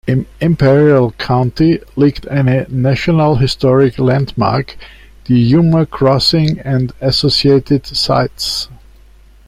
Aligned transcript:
Im 0.07 0.25
Imperial 0.39 1.11
County 1.19 1.79
liegt 1.95 2.27
eine 2.27 2.65
National 2.69 3.37
Historic 3.37 3.99
Landmark, 3.99 4.75
die 5.27 5.47
Yuma 5.47 5.85
Crossing 5.85 6.59
and 6.59 6.91
Associated 6.99 7.85
Sites. 7.85 8.67